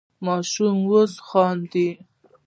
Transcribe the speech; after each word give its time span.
ماشوم 0.25 0.77
اوس 0.89 1.13
خاندي. 1.27 1.89